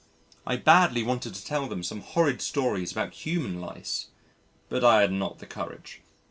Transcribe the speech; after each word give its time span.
I 0.47 0.55
badly 0.55 1.03
wanted 1.03 1.35
to 1.35 1.45
tell 1.45 1.67
them 1.67 1.83
some 1.83 2.01
horrid 2.01 2.41
stories 2.41 2.91
about 2.91 3.13
human 3.13 3.61
lice 3.61 4.07
but 4.67 4.83
I 4.83 5.01
had 5.01 5.11
not 5.11 5.37
the 5.37 5.45
courage. 5.45 6.01